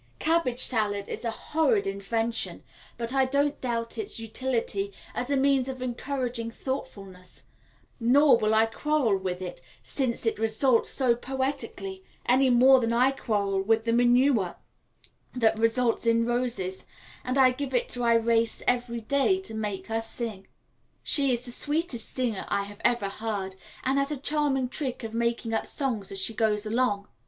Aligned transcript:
Cabbage 0.17 0.57
salad 0.61 1.07
is 1.07 1.23
a 1.23 1.29
horrid 1.29 1.85
invention, 1.85 2.63
but 2.97 3.13
I 3.13 3.25
don't 3.25 3.61
doubt 3.61 3.99
its 3.99 4.17
utility 4.19 4.91
as 5.13 5.29
a 5.29 5.37
means 5.37 5.67
of 5.69 5.79
encouraging 5.79 6.49
thoughtfulness; 6.49 7.43
nor 7.99 8.35
will 8.35 8.55
I 8.55 8.65
quarrel 8.65 9.15
with 9.15 9.43
it, 9.43 9.61
since 9.83 10.25
it 10.25 10.39
results 10.39 10.89
so 10.89 11.15
poetically, 11.15 12.03
any 12.25 12.49
more 12.49 12.79
than 12.79 12.91
I 12.91 13.11
quarrel 13.11 13.61
with 13.61 13.85
the 13.85 13.93
manure 13.93 14.55
that 15.35 15.59
results 15.59 16.07
in 16.07 16.25
roses, 16.25 16.83
and 17.23 17.37
I 17.37 17.51
give 17.51 17.71
it 17.75 17.87
to 17.89 17.99
Irais 17.99 18.63
every 18.65 19.01
day 19.01 19.39
to 19.41 19.53
make 19.53 19.85
her 19.85 20.01
sing. 20.01 20.47
She 21.03 21.31
is 21.31 21.45
the 21.45 21.51
sweetest 21.51 22.09
singer 22.09 22.45
I 22.47 22.63
have 22.63 22.81
ever 22.83 23.07
heard, 23.09 23.53
and 23.83 23.99
has 23.99 24.11
a 24.11 24.17
charming 24.17 24.67
trick 24.69 25.03
of 25.03 25.13
making 25.13 25.53
up 25.53 25.67
songs 25.67 26.11
as 26.11 26.19
she 26.19 26.33
goes 26.33 26.65
along. 26.65 27.07